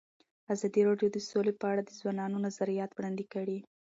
ازادي 0.53 0.81
راډیو 0.89 1.09
د 1.13 1.17
سوله 1.29 1.51
په 1.61 1.65
اړه 1.71 1.81
د 1.85 1.91
ځوانانو 1.99 2.43
نظریات 2.47 2.91
وړاندې 2.93 3.23
کړي. 3.33 3.59